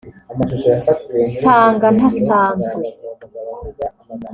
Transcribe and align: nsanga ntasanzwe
nsanga 1.27 1.87
ntasanzwe 1.97 2.81